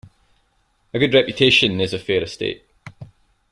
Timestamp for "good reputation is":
0.97-1.93